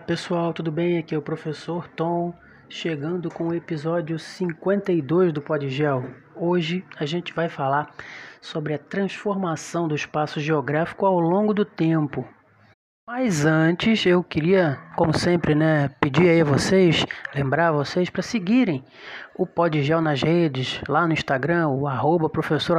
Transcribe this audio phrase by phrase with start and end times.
[0.00, 0.98] pessoal, tudo bem?
[0.98, 2.34] Aqui é o professor Tom,
[2.68, 6.04] chegando com o episódio 52 do Podgel.
[6.34, 7.92] Hoje a gente vai falar
[8.40, 12.26] sobre a transformação do espaço geográfico ao longo do tempo.
[13.06, 17.04] Mas antes eu queria, como sempre, né, pedir aí a vocês,
[17.34, 18.84] lembrar vocês para seguirem
[19.36, 22.78] o Podgel nas redes, lá no Instagram, o arroba professor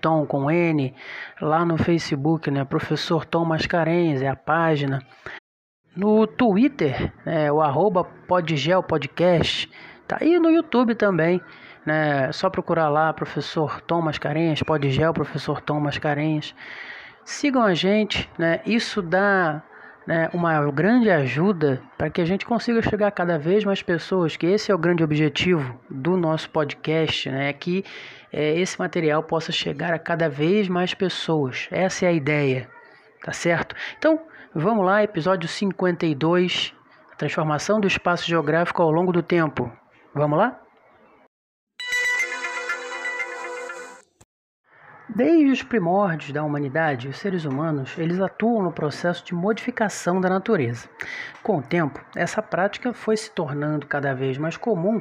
[0.00, 0.94] Tom com N,
[1.40, 5.00] lá no Facebook, né, professor Tom Mascarenhas, é a página.
[5.98, 9.68] No Twitter, é, o arroba Podgel Podcast.
[10.06, 11.40] Tá aí no YouTube também.
[11.84, 12.26] Né?
[12.28, 16.54] É só procurar lá, professor Tom Mascarenhas, Podgel, professor Tom Mascarenhas.
[17.24, 18.60] Sigam a gente, né?
[18.64, 19.60] Isso dá
[20.06, 24.36] né, uma grande ajuda para que a gente consiga chegar a cada vez mais pessoas,
[24.36, 27.84] que esse é o grande objetivo do nosso podcast, né, que
[28.32, 31.66] é, esse material possa chegar a cada vez mais pessoas.
[31.72, 32.68] Essa é a ideia,
[33.20, 33.74] tá certo?
[33.98, 34.20] Então,
[34.54, 36.74] Vamos lá, episódio 52,
[37.12, 39.70] a transformação do espaço geográfico ao longo do tempo.
[40.14, 40.58] Vamos lá?
[45.14, 50.30] Desde os primórdios da humanidade, os seres humanos eles atuam no processo de modificação da
[50.30, 50.88] natureza.
[51.42, 54.98] Com o tempo, essa prática foi se tornando cada vez mais comum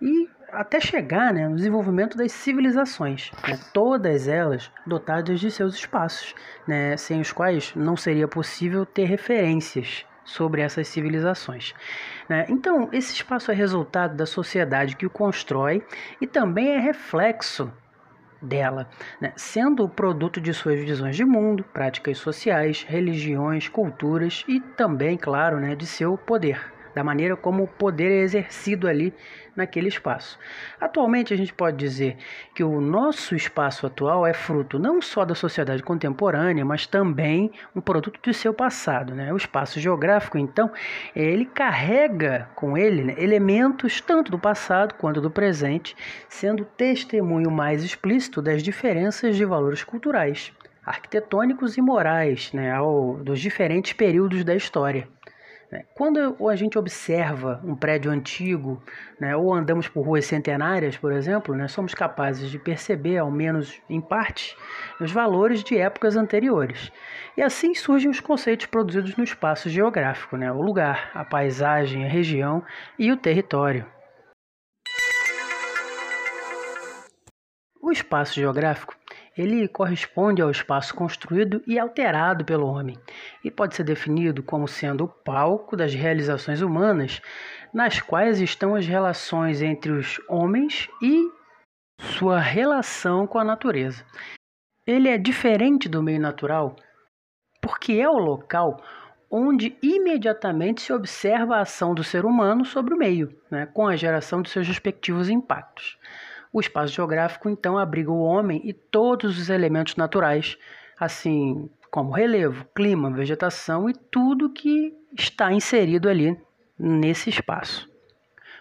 [0.00, 6.34] e até chegar né, no desenvolvimento das civilizações, né, todas elas dotadas de seus espaços,
[6.66, 11.74] né, sem os quais não seria possível ter referências sobre essas civilizações.
[12.28, 12.46] Né?
[12.48, 15.84] Então, esse espaço é resultado da sociedade que o constrói
[16.20, 17.70] e também é reflexo
[18.40, 18.88] dela,
[19.20, 19.32] né?
[19.36, 25.60] sendo o produto de suas visões de mundo, práticas sociais, religiões, culturas e também, claro,
[25.60, 29.12] né, de seu poder da maneira como o poder é exercido ali
[29.54, 30.38] naquele espaço.
[30.80, 32.16] Atualmente, a gente pode dizer
[32.54, 37.82] que o nosso espaço atual é fruto não só da sociedade contemporânea, mas também um
[37.82, 39.14] produto do seu passado.
[39.14, 39.30] Né?
[39.30, 40.72] O espaço geográfico, então,
[41.14, 45.94] ele carrega com ele né, elementos tanto do passado quanto do presente,
[46.30, 50.50] sendo testemunho mais explícito das diferenças de valores culturais
[50.82, 55.08] arquitetônicos e morais né, ao, dos diferentes períodos da história.
[55.70, 55.84] Né?
[55.94, 58.82] Quando a gente observa um prédio antigo,
[59.20, 63.80] né, ou andamos por ruas centenárias, por exemplo, né, somos capazes de perceber, ao menos
[63.90, 64.56] em parte,
[65.00, 66.92] os valores de épocas anteriores.
[67.36, 72.08] E assim surgem os conceitos produzidos no espaço geográfico, né, o lugar, a paisagem, a
[72.08, 72.62] região
[72.98, 73.84] e o território.
[77.82, 78.94] O espaço geográfico
[79.36, 82.98] ele corresponde ao espaço construído e alterado pelo homem
[83.44, 87.20] e pode ser definido como sendo o palco das realizações humanas,
[87.72, 91.30] nas quais estão as relações entre os homens e
[92.00, 94.04] sua relação com a natureza.
[94.86, 96.76] Ele é diferente do meio natural
[97.60, 98.80] porque é o local
[99.28, 103.96] onde imediatamente se observa a ação do ser humano sobre o meio, né, com a
[103.96, 105.98] geração de seus respectivos impactos.
[106.52, 110.56] O espaço geográfico, então, abriga o homem e todos os elementos naturais,
[110.98, 116.38] assim como relevo, clima, vegetação e tudo que está inserido ali
[116.78, 117.88] nesse espaço.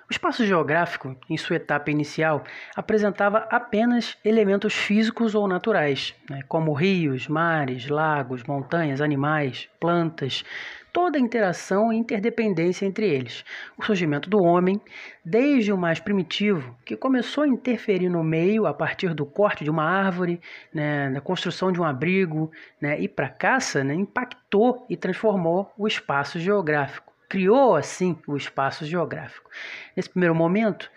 [0.07, 2.43] O espaço geográfico, em sua etapa inicial,
[2.75, 10.45] apresentava apenas elementos físicos ou naturais, né, como rios, mares, lagos, montanhas, animais, plantas,
[10.93, 13.43] toda a interação e interdependência entre eles.
[13.75, 14.79] O surgimento do homem,
[15.25, 19.71] desde o mais primitivo, que começou a interferir no meio a partir do corte de
[19.71, 20.39] uma árvore,
[20.71, 25.87] né, na construção de um abrigo né, e para caça, né, impactou e transformou o
[25.87, 27.14] espaço geográfico.
[27.29, 29.49] Criou assim o espaço geográfico.
[29.95, 30.89] Nesse primeiro momento,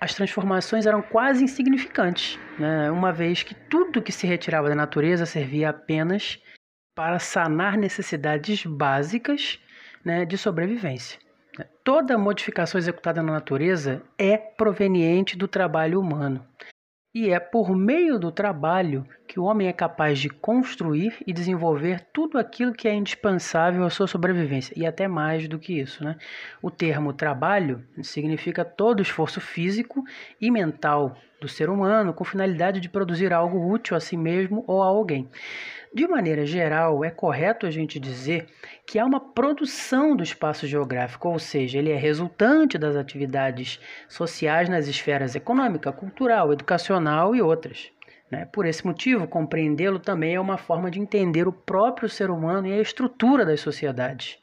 [0.00, 2.90] as transformações eram quase insignificantes, né?
[2.90, 6.38] uma vez que tudo que se retirava da natureza servia apenas
[6.94, 9.58] para sanar necessidades básicas
[10.04, 11.18] né, de sobrevivência.
[11.84, 16.46] Toda modificação executada na natureza é proveniente do trabalho humano.
[17.14, 22.00] E é por meio do trabalho que o homem é capaz de construir e desenvolver
[22.12, 26.02] tudo aquilo que é indispensável à sua sobrevivência, e até mais do que isso.
[26.02, 26.16] Né?
[26.60, 30.02] O termo trabalho significa todo o esforço físico
[30.40, 34.82] e mental do ser humano com finalidade de produzir algo útil a si mesmo ou
[34.82, 35.30] a alguém.
[35.94, 38.46] De maneira geral, é correto a gente dizer
[38.84, 43.78] que há uma produção do espaço geográfico, ou seja, ele é resultante das atividades
[44.08, 47.92] sociais nas esferas econômica, cultural, educacional e outras.
[48.30, 48.46] Né?
[48.52, 52.72] Por esse motivo, compreendê-lo também é uma forma de entender o próprio ser humano e
[52.72, 54.38] a estrutura das sociedades.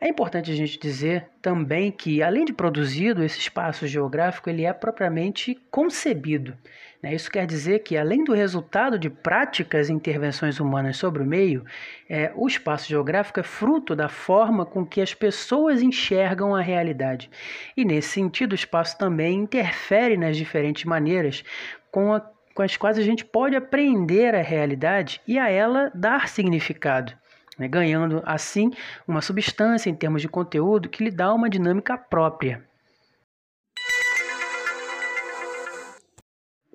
[0.00, 4.72] É importante a gente dizer também que, além de produzido, esse espaço geográfico ele é
[4.72, 6.54] propriamente concebido.
[7.02, 7.14] Né?
[7.14, 11.64] Isso quer dizer que, além do resultado de práticas e intervenções humanas sobre o meio,
[12.08, 17.30] é, o espaço geográfico é fruto da forma com que as pessoas enxergam a realidade.
[17.76, 21.44] E, nesse sentido, o espaço também interfere nas diferentes maneiras
[21.90, 22.20] com a
[22.54, 27.12] com as quais a gente pode aprender a realidade e a ela dar significado
[27.58, 28.70] né, ganhando assim
[29.06, 32.64] uma substância em termos de conteúdo que lhe dá uma dinâmica própria.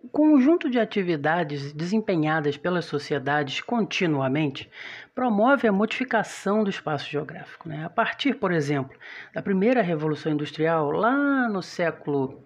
[0.02, 4.70] O conjunto de atividades desempenhadas pelas sociedades continuamente
[5.14, 7.70] promove a modificação do espaço geográfico.
[7.70, 7.86] Né?
[7.86, 8.98] A partir, por exemplo,
[9.34, 12.44] da primeira Revolução Industrial, lá no século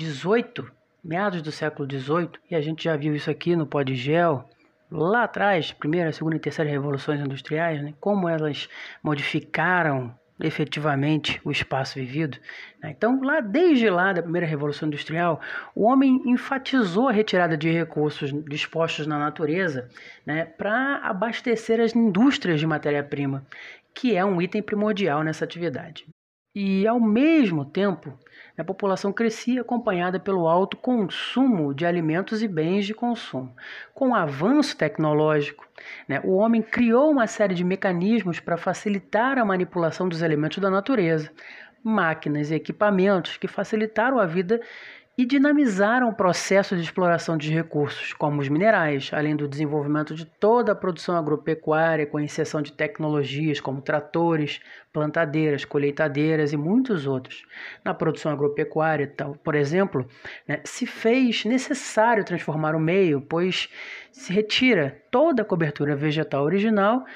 [0.00, 0.70] XVIII,
[1.06, 4.44] meados do século XVIII, e a gente já viu isso aqui no Podgel,
[4.90, 8.68] lá atrás, primeira, segunda e terceira revoluções industriais, né, como elas
[9.02, 12.38] modificaram efetivamente o espaço vivido.
[12.82, 12.90] Né.
[12.90, 15.40] Então, lá desde lá da primeira revolução industrial,
[15.74, 19.88] o homem enfatizou a retirada de recursos dispostos na natureza
[20.26, 23.46] né, para abastecer as indústrias de matéria-prima,
[23.94, 26.04] que é um item primordial nessa atividade.
[26.58, 28.18] E ao mesmo tempo,
[28.56, 33.54] a população crescia acompanhada pelo alto consumo de alimentos e bens de consumo.
[33.92, 35.68] Com o avanço tecnológico,
[36.08, 40.70] né, o homem criou uma série de mecanismos para facilitar a manipulação dos elementos da
[40.70, 41.30] natureza,
[41.84, 44.58] máquinas e equipamentos que facilitaram a vida
[45.18, 50.26] e dinamizaram o processo de exploração de recursos, como os minerais, além do desenvolvimento de
[50.26, 54.60] toda a produção agropecuária, com exceção de tecnologias como tratores,
[54.92, 57.46] plantadeiras, colheitadeiras e muitos outros.
[57.82, 59.10] Na produção agropecuária,
[59.42, 60.06] por exemplo,
[60.46, 63.70] né, se fez necessário transformar o meio, pois
[64.12, 67.06] se retira toda a cobertura vegetal original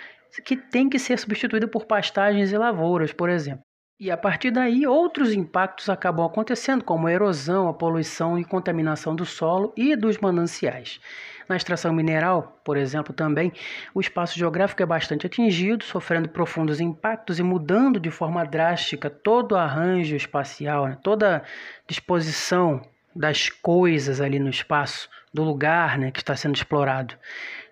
[0.45, 3.70] que tem que ser substituída por pastagens e lavouras, por exemplo.
[4.01, 9.15] E a partir daí, outros impactos acabam acontecendo, como a erosão, a poluição e contaminação
[9.15, 10.99] do solo e dos mananciais.
[11.47, 13.53] Na extração mineral, por exemplo, também,
[13.93, 19.53] o espaço geográfico é bastante atingido, sofrendo profundos impactos e mudando de forma drástica todo
[19.53, 20.97] o arranjo espacial, né?
[21.03, 21.43] toda a
[21.87, 22.81] disposição
[23.15, 27.15] das coisas ali no espaço, do lugar né, que está sendo explorado.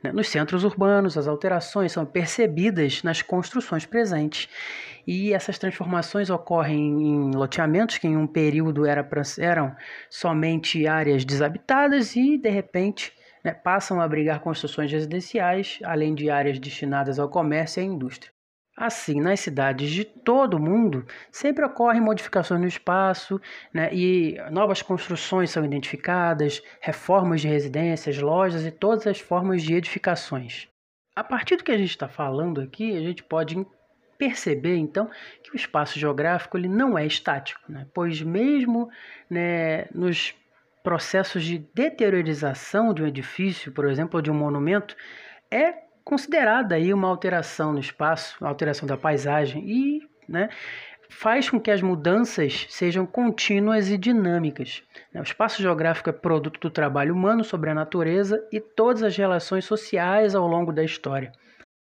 [0.02, 0.12] Né?
[0.12, 4.48] Nos centros urbanos, as alterações são percebidas nas construções presentes.
[5.06, 9.08] E essas transformações ocorrem em loteamentos que em um período era
[9.38, 9.74] eram
[10.08, 13.12] somente áreas desabitadas e, de repente,
[13.42, 18.37] né, passam a abrigar construções residenciais, além de áreas destinadas ao comércio e à indústria.
[18.80, 23.40] Assim, nas cidades de todo o mundo, sempre ocorrem modificações no espaço
[23.74, 29.74] né, e novas construções são identificadas, reformas de residências, lojas e todas as formas de
[29.74, 30.68] edificações.
[31.16, 33.66] A partir do que a gente está falando aqui, a gente pode
[34.16, 35.10] perceber então
[35.42, 38.88] que o espaço geográfico ele não é estático, né, pois mesmo
[39.28, 40.36] né, nos
[40.84, 44.96] processos de deteriorização de um edifício, por exemplo, de um monumento,
[45.50, 50.48] é considerada aí uma alteração no espaço, alteração da paisagem e né,
[51.10, 54.82] faz com que as mudanças sejam contínuas e dinâmicas.
[55.14, 59.66] O espaço geográfico é produto do trabalho humano sobre a natureza e todas as relações
[59.66, 61.30] sociais ao longo da história.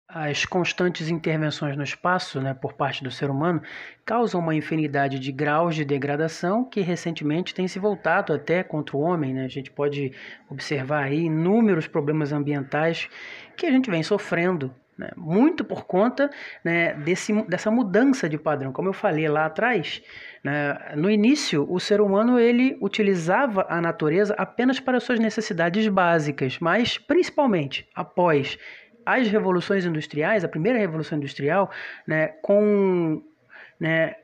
[0.09, 3.61] As constantes intervenções no espaço, né, por parte do ser humano,
[4.05, 9.01] causam uma infinidade de graus de degradação que recentemente tem se voltado até contra o
[9.01, 9.35] homem.
[9.35, 9.45] Né?
[9.45, 10.13] A gente pode
[10.49, 13.09] observar aí inúmeros problemas ambientais
[13.57, 15.11] que a gente vem sofrendo né?
[15.17, 16.31] muito por conta
[16.65, 18.73] né, desse, dessa mudança de padrão.
[18.73, 20.03] Como eu falei lá atrás,
[20.43, 26.59] né, no início o ser humano ele utilizava a natureza apenas para suas necessidades básicas,
[26.61, 28.59] mas principalmente após
[29.07, 31.71] as revoluções industriais, a primeira revolução industrial,
[32.07, 33.23] né, com
[33.79, 34.17] né,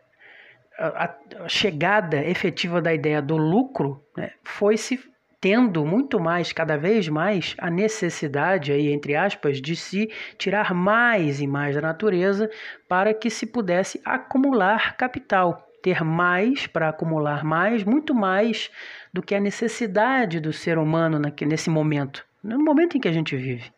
[0.76, 4.98] a, a, chegada efetiva da ideia do lucro, né, foi se
[5.40, 10.08] tendo muito mais, cada vez mais, a necessidade, aí, entre aspas, de se
[10.38, 12.48] tirar mais e mais da natureza
[12.88, 18.70] para que se pudesse acumular capital, ter mais para acumular mais, muito mais
[19.12, 23.36] do que a necessidade do ser humano nesse momento, no momento em que a gente
[23.36, 23.72] vive.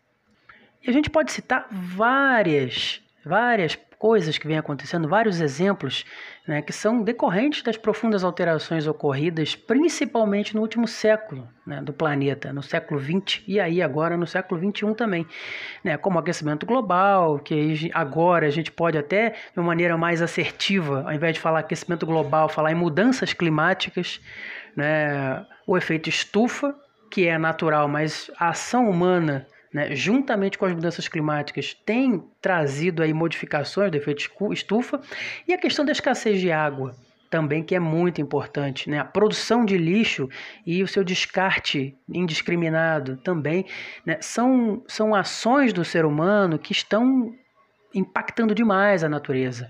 [0.85, 6.05] E a gente pode citar várias, várias coisas que vêm acontecendo, vários exemplos
[6.47, 12.53] né, que são decorrentes das profundas alterações ocorridas, principalmente no último século né, do planeta,
[12.53, 15.27] no século XX e aí agora no século XXI também,
[15.83, 21.05] né, como aquecimento global, que agora a gente pode até de uma maneira mais assertiva,
[21.07, 24.21] ao invés de falar aquecimento global, falar em mudanças climáticas,
[24.77, 26.77] né, o efeito estufa,
[27.11, 33.03] que é natural, mas a ação humana né, juntamente com as mudanças climáticas, tem trazido
[33.03, 35.01] aí modificações do efeito estufa
[35.49, 36.95] e a questão da escassez de água
[37.29, 39.01] também que é muito importante, né?
[39.01, 40.29] A produção de lixo
[40.65, 43.67] e o seu descarte indiscriminado também,
[44.07, 44.19] né?
[44.21, 47.35] São, são ações do ser humano que estão
[47.93, 49.69] impactando demais a natureza.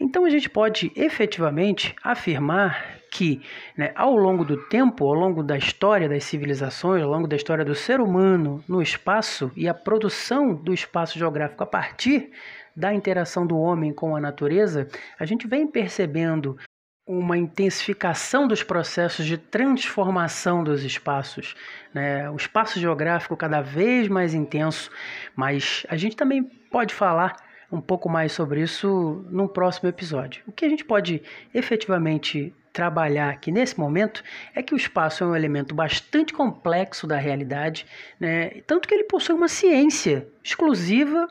[0.00, 3.42] Então a gente pode efetivamente afirmar que,
[3.76, 7.64] né, ao longo do tempo, ao longo da história das civilizações, ao longo da história
[7.64, 12.30] do ser humano no espaço e a produção do espaço geográfico a partir
[12.76, 14.86] da interação do homem com a natureza,
[15.18, 16.56] a gente vem percebendo
[17.04, 21.56] uma intensificação dos processos de transformação dos espaços,
[21.92, 22.30] né?
[22.30, 24.90] o espaço geográfico cada vez mais intenso,
[25.34, 30.42] mas a gente também pode falar um pouco mais sobre isso no próximo episódio.
[30.46, 31.22] O que a gente pode
[31.54, 34.22] efetivamente trabalhar aqui nesse momento
[34.54, 37.84] é que o espaço é um elemento bastante complexo da realidade,
[38.20, 38.50] né?
[38.66, 41.28] tanto que ele possui uma ciência exclusiva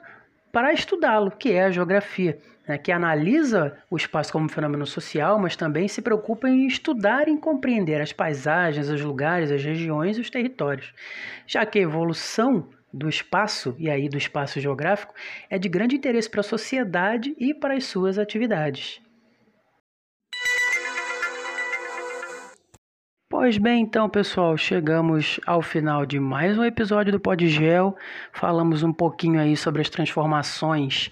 [0.51, 2.77] para estudá-lo, que é a geografia, né?
[2.77, 7.38] que analisa o espaço como um fenômeno social, mas também se preocupa em estudar e
[7.38, 10.94] compreender as paisagens, os lugares, as regiões e os territórios,
[11.48, 12.67] já que a evolução
[12.98, 15.13] do espaço, e aí do espaço geográfico,
[15.50, 19.00] é de grande interesse para a sociedade e para as suas atividades.
[23.30, 27.96] Pois bem, então, pessoal, chegamos ao final de mais um episódio do Podgel.
[28.32, 31.10] Falamos um pouquinho aí sobre as transformações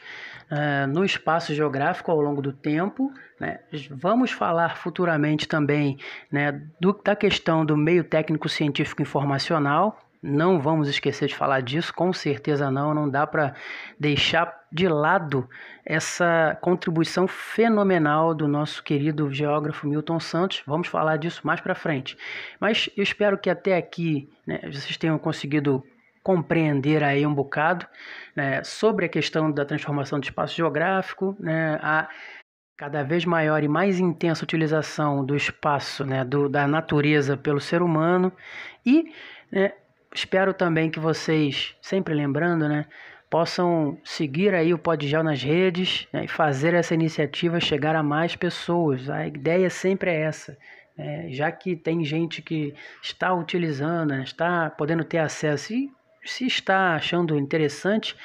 [0.50, 3.12] uh, no espaço geográfico ao longo do tempo.
[3.40, 3.60] Né?
[3.92, 5.98] Vamos falar futuramente também
[6.32, 11.94] né, do, da questão do meio técnico científico informacional, não vamos esquecer de falar disso,
[11.94, 13.54] com certeza não, não dá para
[14.00, 15.48] deixar de lado
[15.86, 20.64] essa contribuição fenomenal do nosso querido geógrafo Milton Santos.
[20.66, 22.18] Vamos falar disso mais para frente.
[22.60, 25.84] Mas eu espero que até aqui né, vocês tenham conseguido
[26.24, 27.86] compreender aí um bocado
[28.36, 32.10] né, sobre a questão da transformação do espaço geográfico, né, a
[32.76, 37.84] cada vez maior e mais intensa utilização do espaço, né, do, da natureza pelo ser
[37.84, 38.34] humano
[38.84, 39.14] e
[39.52, 39.72] né,
[40.16, 42.86] Espero também que vocês, sempre lembrando, né,
[43.30, 48.34] possam seguir aí o Podgel nas redes né, e fazer essa iniciativa chegar a mais
[48.34, 49.10] pessoas.
[49.10, 50.58] A ideia sempre é essa.
[50.98, 55.92] Né, já que tem gente que está utilizando, né, está podendo ter acesso e
[56.24, 58.16] se está achando interessante,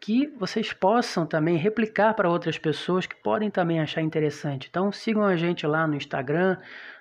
[0.00, 4.68] que vocês possam também replicar para outras pessoas que podem também achar interessante.
[4.70, 6.56] Então sigam a gente lá no Instagram,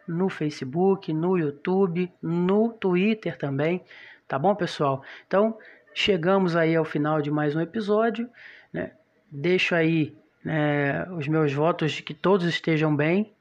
[0.06, 3.82] no Facebook, no YouTube, no Twitter também.
[4.28, 5.04] Tá bom, pessoal?
[5.28, 5.58] Então,
[5.94, 8.30] chegamos aí ao final de mais um episódio.
[8.72, 8.92] Né?
[9.32, 13.34] Deixo aí né, os meus votos de que todos estejam bem.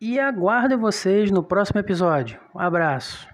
[0.00, 2.40] E aguardo vocês no próximo episódio.
[2.54, 3.28] Um abraço.